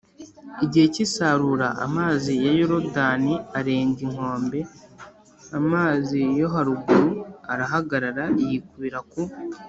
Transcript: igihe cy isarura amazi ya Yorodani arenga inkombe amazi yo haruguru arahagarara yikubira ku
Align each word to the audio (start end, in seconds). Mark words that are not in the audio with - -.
igihe 0.65 0.85
cy 0.93 1.01
isarura 1.05 1.67
amazi 1.85 2.31
ya 2.45 2.51
Yorodani 2.59 3.33
arenga 3.59 3.99
inkombe 4.07 4.59
amazi 5.59 6.19
yo 6.39 6.47
haruguru 6.53 7.11
arahagarara 7.53 8.25
yikubira 8.49 8.99
ku 9.09 9.21